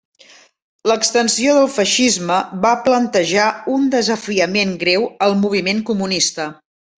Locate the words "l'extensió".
0.91-1.51